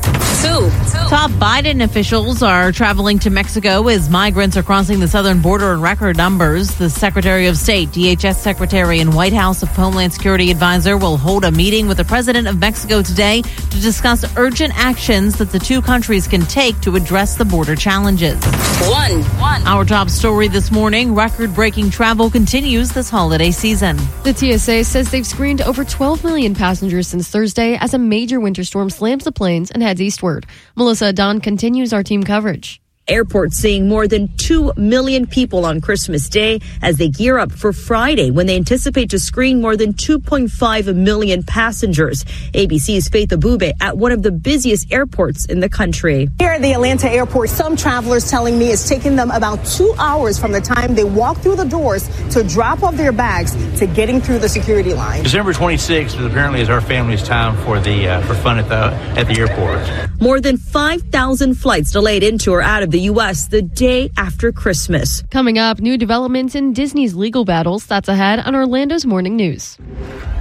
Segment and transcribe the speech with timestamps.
[0.44, 0.68] Two.
[1.08, 5.80] Top Biden officials are traveling to Mexico as migrants are crossing the southern border in
[5.80, 6.74] record numbers.
[6.76, 11.44] The Secretary of State, DHS Secretary, and White House of Homeland Security Advisor will hold
[11.44, 15.80] a meeting with the President of Mexico today to discuss urgent actions that the two
[15.80, 18.42] countries can take to address the border challenges.
[18.80, 19.22] One.
[19.40, 19.62] One.
[19.66, 23.96] Our top story this morning record breaking travel continues this holiday season.
[24.24, 28.64] The TSA says they've screened over 12 million passengers since Thursday as a major winter
[28.64, 30.33] storm slams the planes and heads eastward.
[30.76, 32.80] Melissa Don continues our team coverage.
[33.06, 37.70] Airports seeing more than 2 million people on Christmas Day as they gear up for
[37.70, 42.24] Friday when they anticipate to screen more than 2.5 million passengers.
[42.54, 46.30] ABC's Faith Abubey at one of the busiest airports in the country.
[46.38, 50.38] Here at the Atlanta airport, some travelers telling me it's taking them about two hours
[50.38, 54.18] from the time they walk through the doors to drop off their bags to getting
[54.18, 55.22] through the security line.
[55.24, 59.26] December 26th apparently is our family's time for the uh, for fun at the at
[59.26, 60.10] the airport.
[60.22, 63.48] More than 5,000 flights delayed into or out of the U.S.
[63.48, 65.24] the day after Christmas.
[65.32, 67.86] Coming up, new developments in Disney's legal battles.
[67.86, 69.76] That's ahead on Orlando's Morning News.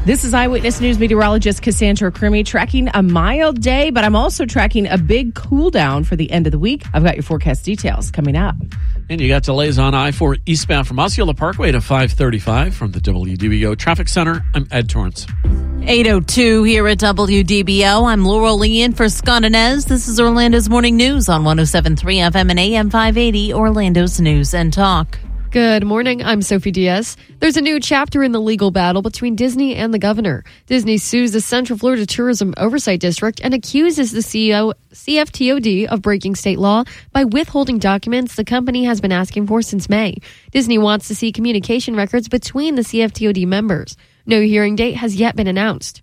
[0.06, 4.86] This is Eyewitness News meteorologist Cassandra Crimmy tracking a mild day, but I'm also tracking
[4.86, 6.84] a big cool down for the end of the week.
[6.94, 8.56] I've got your forecast details coming up.
[9.10, 13.00] And you got delays on I 4 eastbound from Osceola Parkway to 535 from the
[13.00, 14.44] WDBO Traffic Center.
[14.54, 15.28] I'm Ed Torrance.
[15.86, 18.08] 802 here at WDBO.
[18.08, 19.86] I'm Laurel Lee in for Scott Anez.
[19.86, 25.20] This is Orlando's Morning News on 1073 FM and AM 580, Orlando's News and Talk.
[25.54, 26.24] Good morning.
[26.24, 27.16] I'm Sophie Diaz.
[27.38, 30.44] There's a new chapter in the legal battle between Disney and the governor.
[30.66, 36.34] Disney sues the Central Florida Tourism Oversight District and accuses the CEO, CFTOD of breaking
[36.34, 40.18] state law by withholding documents the company has been asking for since May.
[40.50, 43.96] Disney wants to see communication records between the CFTOD members.
[44.26, 46.02] No hearing date has yet been announced.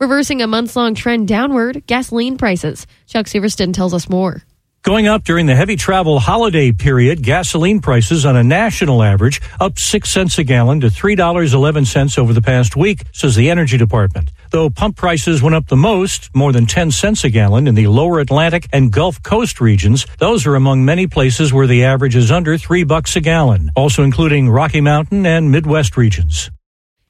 [0.00, 2.84] Reversing a months long trend downward, gasoline prices.
[3.06, 4.42] Chuck Sivertsen tells us more.
[4.82, 9.78] Going up during the heavy travel holiday period, gasoline prices on a national average up
[9.78, 14.30] 6 cents a gallon to $3.11 over the past week, says the Energy Department.
[14.50, 17.88] Though pump prices went up the most, more than 10 cents a gallon in the
[17.88, 22.30] lower Atlantic and Gulf Coast regions, those are among many places where the average is
[22.30, 26.50] under 3 bucks a gallon, also including Rocky Mountain and Midwest regions.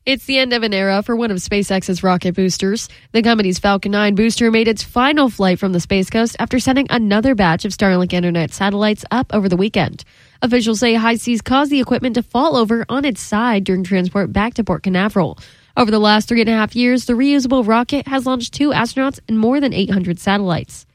[0.08, 2.88] It's the end of an era for one of SpaceX's rocket boosters.
[3.12, 6.86] The company's Falcon 9 booster made its final flight from the Space Coast after sending
[6.88, 10.04] another batch of Starlink Internet satellites up over the weekend.
[10.41, 14.33] Officials say high seas caused the equipment to fall over on its side during transport
[14.33, 15.38] back to Port Canaveral.
[15.77, 19.21] Over the last three and a half years, the reusable rocket has launched two astronauts
[19.28, 20.86] and more than 800 satellites.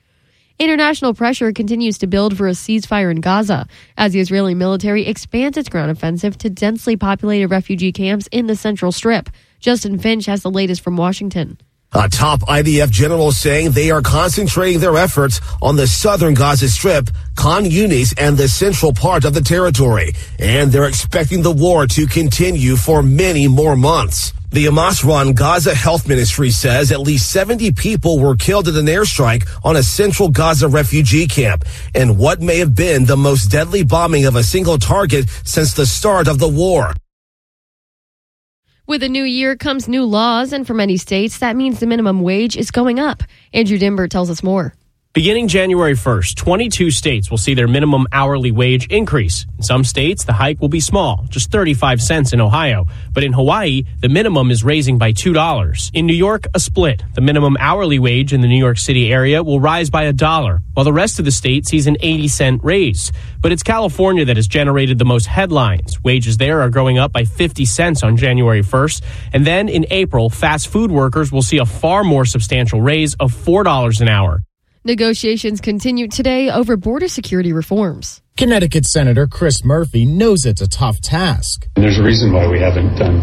[0.63, 3.67] International pressure continues to build for a ceasefire in Gaza
[3.97, 8.55] as the Israeli military expands its ground offensive to densely populated refugee camps in the
[8.55, 9.29] central strip.
[9.59, 11.57] Justin Finch has the latest from Washington.
[11.95, 17.09] A top IDF general saying they are concentrating their efforts on the southern Gaza Strip,
[17.35, 20.13] Khan Yunis, and the central part of the territory.
[20.39, 24.33] And they're expecting the war to continue for many more months.
[24.49, 28.85] The Hamas run Gaza Health Ministry says at least 70 people were killed in an
[28.85, 31.63] airstrike on a central Gaza refugee camp
[31.93, 35.85] and what may have been the most deadly bombing of a single target since the
[35.85, 36.93] start of the war.
[38.85, 42.19] With a new year comes new laws, and for many states, that means the minimum
[42.19, 43.23] wage is going up.
[43.53, 44.73] Andrew Dimber tells us more.
[45.13, 49.45] Beginning January 1st, 22 states will see their minimum hourly wage increase.
[49.57, 52.87] In some states, the hike will be small, just 35 cents in Ohio.
[53.13, 55.91] But in Hawaii, the minimum is raising by $2.
[55.93, 57.03] In New York, a split.
[57.13, 60.61] The minimum hourly wage in the New York City area will rise by a dollar,
[60.73, 63.11] while the rest of the state sees an 80 cent raise.
[63.39, 66.03] But it's California that has generated the most headlines.
[66.03, 69.03] Wages there are going up by 50 cents on January 1st.
[69.31, 73.31] And then in April, fast food workers will see a far more substantial raise of
[73.31, 74.41] $4 an hour.
[74.85, 78.21] Negotiations continue today over border security reforms.
[78.35, 81.69] Connecticut Senator Chris Murphy knows it's a tough task.
[81.77, 83.21] And there's a reason why we haven't done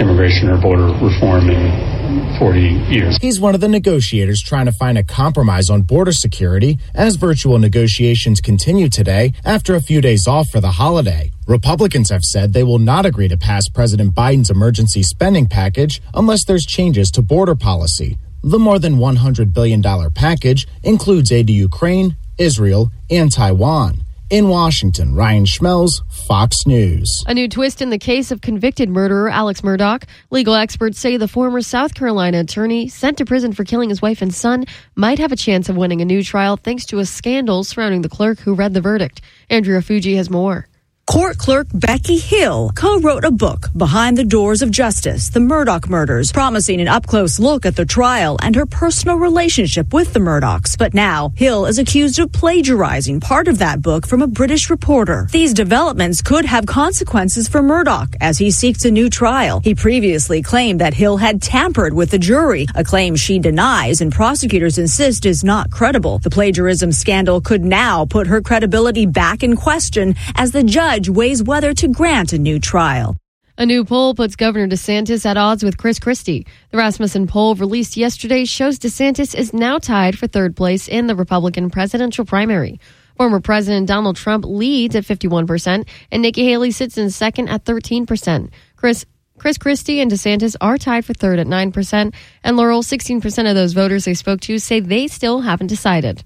[0.00, 2.60] immigration or border reform in 40
[2.92, 3.16] years.
[3.20, 7.60] He's one of the negotiators trying to find a compromise on border security as virtual
[7.60, 11.30] negotiations continue today after a few days off for the holiday.
[11.46, 16.44] Republicans have said they will not agree to pass President Biden's emergency spending package unless
[16.44, 18.18] there's changes to border policy.
[18.42, 19.82] The more than $100 billion
[20.12, 24.02] package includes aid to Ukraine, Israel, and Taiwan.
[24.30, 27.22] In Washington, Ryan Schmelz, Fox News.
[27.26, 30.04] A new twist in the case of convicted murderer Alex Murdaugh.
[30.30, 34.22] Legal experts say the former South Carolina attorney sent to prison for killing his wife
[34.22, 34.64] and son
[34.94, 38.08] might have a chance of winning a new trial thanks to a scandal surrounding the
[38.08, 39.20] clerk who read the verdict.
[39.50, 40.66] Andrea Fujii has more.
[41.10, 46.30] Court clerk Becky Hill co-wrote a book, Behind the Doors of Justice, The Murdaugh Murders,
[46.30, 50.78] promising an up-close look at the trial and her personal relationship with the Murdochs.
[50.78, 55.26] But now, Hill is accused of plagiarizing part of that book from a British reporter.
[55.32, 59.58] These developments could have consequences for Murdaugh as he seeks a new trial.
[59.64, 64.12] He previously claimed that Hill had tampered with the jury, a claim she denies and
[64.12, 66.20] prosecutors insist is not credible.
[66.20, 71.16] The plagiarism scandal could now put her credibility back in question as the judge judge
[71.16, 73.16] weighs whether to grant a new trial.
[73.56, 76.46] A new poll puts Governor DeSantis at odds with Chris Christie.
[76.70, 81.16] The Rasmussen poll released yesterday shows DeSantis is now tied for third place in the
[81.16, 82.80] Republican presidential primary.
[83.16, 88.50] Former President Donald Trump leads at 51%, and Nikki Haley sits in second at 13%.
[88.76, 89.04] Chris
[89.38, 92.14] Chris Christie and DeSantis are tied for third at 9%,
[92.44, 96.22] and Laurel, 16% of those voters they spoke to say they still haven't decided.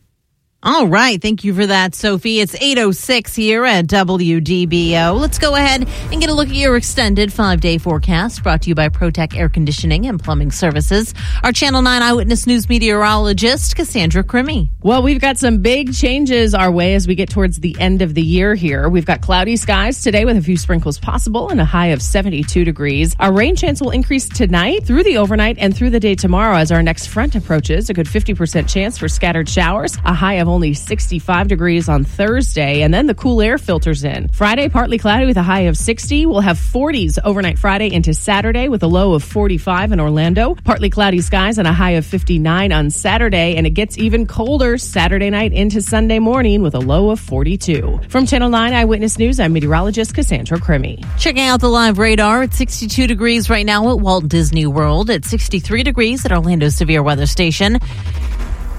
[0.67, 1.21] All right.
[1.21, 2.41] Thank you for that, Sophie.
[2.41, 5.21] It's 806 here at WDBO.
[5.21, 8.71] Let's go ahead and get a look at your extended five day forecast brought to
[8.71, 11.13] you by ProTech Air Conditioning and Plumbing Services.
[11.43, 14.71] Our Channel 9 Eyewitness News meteorologist, Cassandra Crimmy.
[14.83, 18.15] Well, we've got some big changes our way as we get towards the end of
[18.15, 18.89] the year here.
[18.89, 22.65] We've got cloudy skies today with a few sprinkles possible and a high of 72
[22.65, 23.15] degrees.
[23.21, 26.73] Our rain chance will increase tonight through the overnight and through the day tomorrow as
[26.73, 27.91] our next front approaches.
[27.91, 32.83] A good 50% chance for scattered showers, a high of only 65 degrees on Thursday,
[32.83, 34.29] and then the cool air filters in.
[34.29, 36.27] Friday, partly cloudy with a high of 60.
[36.27, 40.55] We'll have 40s overnight Friday into Saturday with a low of 45 in Orlando.
[40.55, 44.79] Partly cloudy skies and a high of 59 on Saturday, and it gets even colder
[44.79, 48.01] Saturday night into Sunday morning with a low of 42.
[48.09, 51.05] From Channel 9 Eyewitness News, I'm meteorologist Cassandra Crimmy.
[51.19, 55.11] Checking out the live radar, it's 62 degrees right now at Walt Disney World.
[55.11, 57.81] It's 63 degrees at Orlando Severe Weather Station.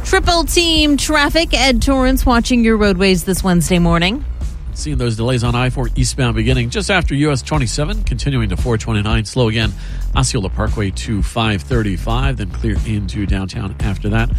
[0.06, 1.52] Triple team traffic.
[1.54, 4.24] Ed Torrance watching your roadways this Wednesday morning.
[4.76, 9.26] Seeing those delays on I 4 eastbound beginning just after US 27, continuing to 429.
[9.26, 9.74] Slow again.
[10.16, 14.30] Osceola Parkway to 535, then clear into downtown after that.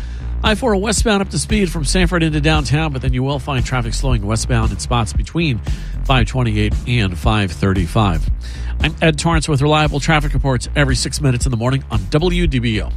[0.45, 3.67] I 4 westbound up to speed from Sanford into downtown, but then you will find
[3.67, 5.59] traffic slowing westbound in spots between
[6.05, 8.31] 528 and 535.
[8.81, 12.93] I'm Ed Torrance with reliable traffic reports every six minutes in the morning on WDBO.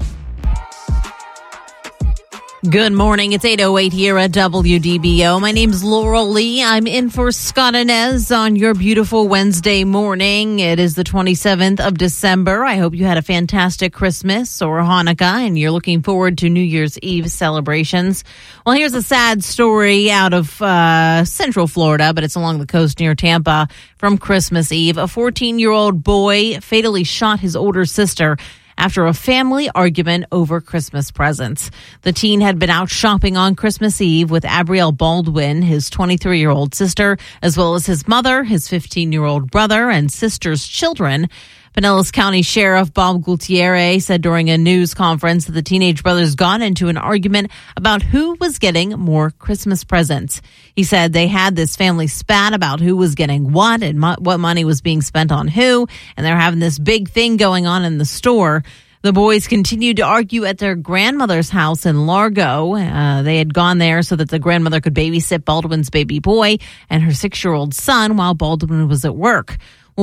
[2.67, 3.31] Good morning.
[3.31, 5.39] It's 808 here at WDBO.
[5.39, 6.61] My name's Laurel Lee.
[6.61, 10.59] I'm in for Scott Anez on your beautiful Wednesday morning.
[10.59, 12.65] It is the 27th of December.
[12.65, 16.59] I hope you had a fantastic Christmas or Hanukkah and you're looking forward to New
[16.59, 18.25] Year's Eve celebrations.
[18.65, 22.99] Well, here's a sad story out of uh, Central Florida, but it's along the coast
[22.99, 24.97] near Tampa from Christmas Eve.
[24.97, 28.35] A 14 year old boy fatally shot his older sister
[28.79, 31.69] after a family argument over Christmas presents.
[32.01, 36.49] The teen had been out shopping on Christmas Eve with Abrielle Baldwin, his 23 year
[36.49, 41.27] old sister, as well as his mother, his 15 year old brother, and sister's children.
[41.75, 46.61] Pinellas County Sheriff Bob Gualtieri said during a news conference that the teenage brothers got
[46.61, 50.41] into an argument about who was getting more Christmas presents.
[50.75, 54.39] He said they had this family spat about who was getting what and mo- what
[54.39, 57.99] money was being spent on who, and they're having this big thing going on in
[57.99, 58.63] the store.
[59.01, 62.75] The boys continued to argue at their grandmother's house in Largo.
[62.75, 66.57] Uh, they had gone there so that the grandmother could babysit Baldwin's baby boy
[66.89, 69.55] and her six year old son while Baldwin was at work.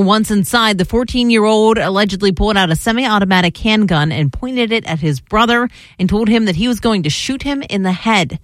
[0.04, 4.70] Once inside, the 14 year old allegedly pulled out a semi automatic handgun and pointed
[4.70, 7.82] it at his brother and told him that he was going to shoot him in
[7.82, 8.38] the head.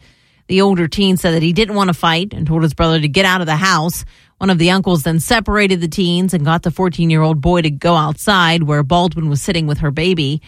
[0.47, 3.09] The older teen said that he didn't want to fight and told his brother to
[3.09, 4.07] get out of the house.
[4.39, 7.61] One of the uncles then separated the teens and got the 14 year old boy
[7.61, 10.41] to go outside where Baldwin was sitting with her baby.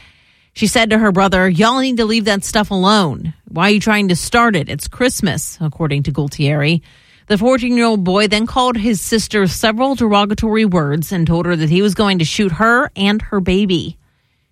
[0.54, 3.34] She said to her brother, Y'all need to leave that stuff alone.
[3.46, 4.70] Why are you trying to start it?
[4.70, 6.80] It's Christmas, according to Gualtieri.
[7.26, 11.56] The 14 year old boy then called his sister several derogatory words and told her
[11.56, 13.96] that he was going to shoot her and her baby.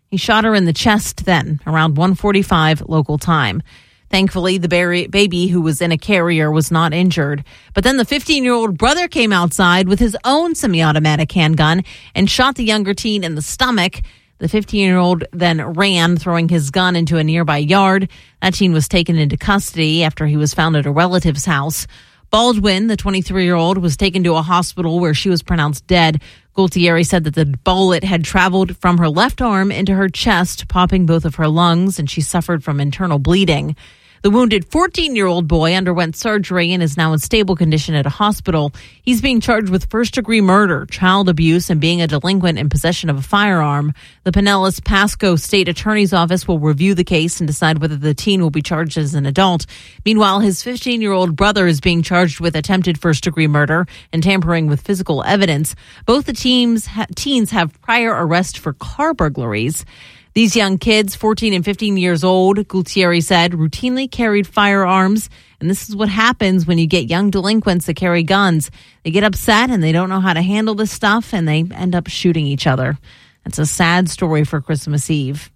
[0.09, 3.62] He shot her in the chest then, around 145 local time.
[4.09, 7.45] Thankfully, the baby who was in a carrier was not injured.
[7.75, 11.83] But then the 15 year old brother came outside with his own semi automatic handgun
[12.14, 14.00] and shot the younger teen in the stomach.
[14.38, 18.09] The 15 year old then ran, throwing his gun into a nearby yard.
[18.41, 21.87] That teen was taken into custody after he was found at a relative's house.
[22.33, 26.23] Baldwin, the 23 year old, was taken to a hospital where she was pronounced dead.
[26.57, 31.05] Gualtieri said that the bullet had traveled from her left arm into her chest, popping
[31.05, 33.77] both of her lungs, and she suffered from internal bleeding.
[34.23, 38.07] The wounded 14 year old boy underwent surgery and is now in stable condition at
[38.07, 38.71] a hospital.
[39.02, 43.11] He's being charged with first degree murder, child abuse, and being a delinquent in possession
[43.11, 43.93] of a firearm.
[44.23, 48.41] The Pinellas Pasco State Attorney's Office will review the case and decide whether the teen
[48.41, 49.67] will be charged as an adult.
[50.05, 54.23] Meanwhile, his 15 year old brother is being charged with attempted first degree murder and
[54.23, 55.75] tampering with physical evidence.
[56.07, 59.85] Both the teams teens have prior arrest for car burglaries.
[60.35, 65.29] These young kids, 14 and 15 years old, Gualtieri said, routinely carried firearms.
[65.61, 68.71] And this is what happens when you get young delinquents that carry guns.
[69.05, 71.95] They get upset and they don't know how to handle this stuff and they end
[71.95, 72.99] up shooting each other.
[73.45, 75.51] That's a sad story for Christmas Eve.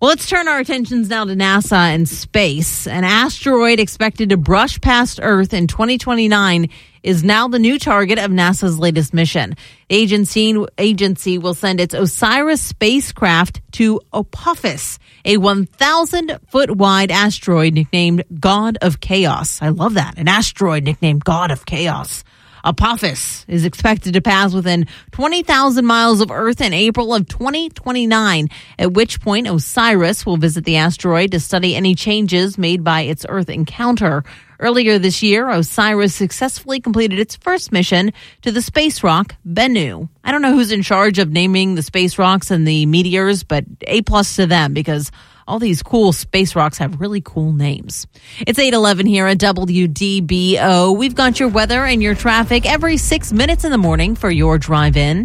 [0.00, 2.86] Well, let's turn our attentions now to NASA and space.
[2.86, 6.68] An asteroid expected to brush past Earth in 2029
[7.02, 9.56] is now the new target of NASA's latest mission.
[9.88, 17.74] The agency, agency will send its OSIRIS spacecraft to Apophis, a 1,000 foot wide asteroid
[17.74, 19.60] nicknamed God of Chaos.
[19.62, 20.18] I love that.
[20.18, 22.24] An asteroid nicknamed God of Chaos.
[22.68, 28.48] Apophis is expected to pass within 20,000 miles of Earth in April of 2029,
[28.78, 33.24] at which point OSIRIS will visit the asteroid to study any changes made by its
[33.26, 34.22] Earth encounter.
[34.60, 40.10] Earlier this year, OSIRIS successfully completed its first mission to the space rock Bennu.
[40.22, 43.64] I don't know who's in charge of naming the space rocks and the meteors, but
[43.86, 45.10] A plus to them because
[45.48, 48.06] all these cool space rocks have really cool names.
[48.46, 50.96] It's 811 here at WDBO.
[50.96, 54.58] We've got your weather and your traffic every six minutes in the morning for your
[54.58, 55.24] drive in.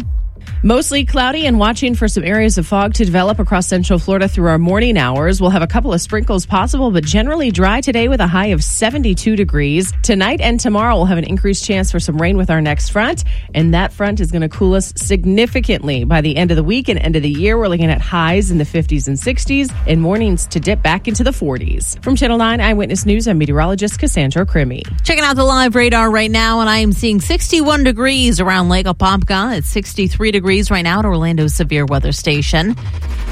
[0.66, 4.48] Mostly cloudy and watching for some areas of fog to develop across central Florida through
[4.48, 5.38] our morning hours.
[5.38, 8.64] We'll have a couple of sprinkles possible, but generally dry today with a high of
[8.64, 9.92] 72 degrees.
[10.02, 13.24] Tonight and tomorrow we'll have an increased chance for some rain with our next front,
[13.52, 16.88] and that front is going to cool us significantly by the end of the week
[16.88, 17.58] and end of the year.
[17.58, 21.22] We're looking at highs in the 50s and 60s and mornings to dip back into
[21.22, 22.02] the 40s.
[22.02, 24.82] From Channel 9 Eyewitness News, I'm meteorologist Cassandra Crimmy.
[25.04, 28.86] Checking out the live radar right now, and I am seeing 61 degrees around Lake
[28.86, 29.58] Apopka.
[29.58, 32.76] It's 63 degrees right now at Orlando's severe weather station.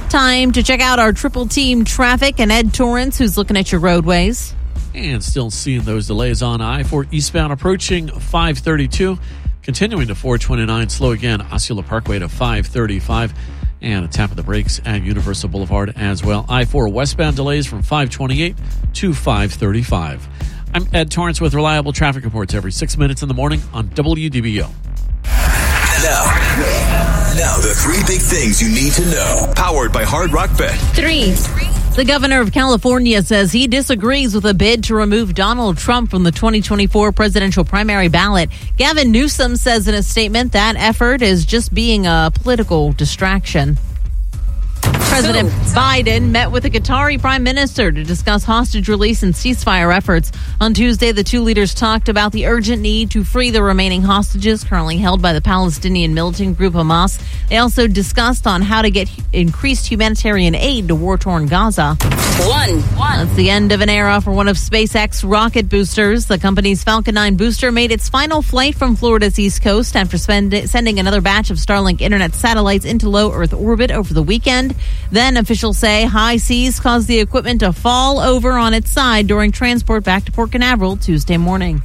[0.08, 3.80] Time to check out our triple team traffic and Ed Torrance, who's looking at your
[3.80, 4.52] roadways.
[4.92, 9.18] And still seeing those delays on I 4 eastbound approaching 532.
[9.62, 13.32] Continuing to 429, slow again, Osceola Parkway to 535.
[13.82, 16.44] And a tap of the brakes at Universal Boulevard as well.
[16.48, 18.56] I 4 westbound delays from 528
[18.94, 20.28] to 535.
[20.74, 24.68] I'm Ed Torrance with reliable traffic reports every six minutes in the morning on WDBO.
[26.02, 26.24] Now,
[27.38, 29.52] now the three big things you need to know.
[29.54, 30.74] Powered by Hard Rock Bet.
[30.96, 31.32] Three.
[31.94, 36.24] The governor of California says he disagrees with a bid to remove Donald Trump from
[36.24, 38.50] the 2024 presidential primary ballot.
[38.76, 43.76] Gavin Newsom says in a statement that effort is just being a political distraction.
[45.12, 50.32] President Biden met with the Qatari prime minister to discuss hostage release and ceasefire efforts.
[50.58, 54.64] On Tuesday, the two leaders talked about the urgent need to free the remaining hostages
[54.64, 57.22] currently held by the Palestinian militant group Hamas.
[57.50, 61.98] They also discussed on how to get increased humanitarian aid to war-torn Gaza.
[62.40, 62.80] One.
[62.96, 63.26] One.
[63.26, 66.24] That's the end of an era for one of SpaceX rocket boosters.
[66.26, 70.70] The company's Falcon 9 booster made its final flight from Florida's east coast after spend,
[70.70, 74.74] sending another batch of Starlink internet satellites into low Earth orbit over the weekend.
[75.10, 79.52] Then officials say high seas caused the equipment to fall over on its side during
[79.52, 81.82] transport back to Port Canaveral Tuesday morning.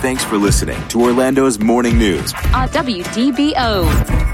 [0.00, 2.32] Thanks for listening to Orlando's Morning News.
[2.54, 4.26] On WDBO.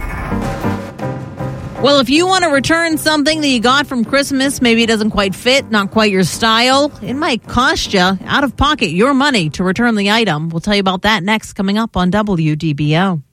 [1.82, 5.11] Well, if you want to return something that you got from Christmas, maybe it doesn't
[5.11, 9.50] quite fit, not quite your style, it might cost you out of pocket your money
[9.50, 10.49] to return the item.
[10.49, 13.20] We'll tell you about that next coming up on WDBO.